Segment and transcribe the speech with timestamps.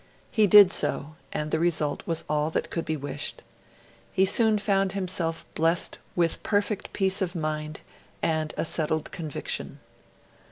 [0.31, 3.43] He did so, and the result was all that could be wished.
[4.11, 7.81] He soon found himself blessed with perfect peace of mind,
[8.19, 9.77] and a settled conviction.